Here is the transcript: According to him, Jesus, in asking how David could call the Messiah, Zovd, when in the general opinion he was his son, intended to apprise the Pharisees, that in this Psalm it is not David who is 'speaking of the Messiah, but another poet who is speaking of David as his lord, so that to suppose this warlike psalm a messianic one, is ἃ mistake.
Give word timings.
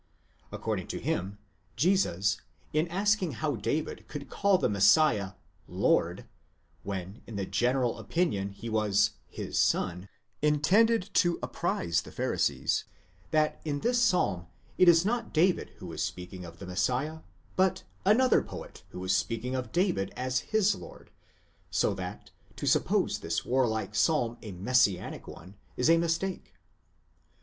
According 0.51 0.87
to 0.87 0.99
him, 0.99 1.37
Jesus, 1.75 2.41
in 2.73 2.87
asking 2.87 3.33
how 3.33 3.55
David 3.55 4.07
could 4.07 4.31
call 4.31 4.57
the 4.57 4.67
Messiah, 4.67 5.33
Zovd, 5.69 6.25
when 6.81 7.21
in 7.27 7.35
the 7.35 7.45
general 7.45 7.99
opinion 7.99 8.49
he 8.49 8.67
was 8.67 9.11
his 9.29 9.59
son, 9.59 10.09
intended 10.41 11.11
to 11.13 11.37
apprise 11.43 12.01
the 12.01 12.11
Pharisees, 12.11 12.85
that 13.29 13.61
in 13.63 13.81
this 13.81 14.01
Psalm 14.01 14.47
it 14.79 14.89
is 14.89 15.05
not 15.05 15.35
David 15.35 15.69
who 15.77 15.93
is 15.93 16.01
'speaking 16.01 16.45
of 16.45 16.57
the 16.57 16.65
Messiah, 16.65 17.19
but 17.55 17.83
another 18.03 18.41
poet 18.41 18.81
who 18.89 19.03
is 19.03 19.15
speaking 19.15 19.53
of 19.53 19.71
David 19.71 20.11
as 20.17 20.39
his 20.49 20.73
lord, 20.73 21.11
so 21.69 21.93
that 21.93 22.31
to 22.55 22.65
suppose 22.65 23.19
this 23.19 23.45
warlike 23.45 23.93
psalm 23.93 24.39
a 24.41 24.51
messianic 24.51 25.27
one, 25.27 25.57
is 25.77 25.89
ἃ 25.89 25.99
mistake. 25.99 26.55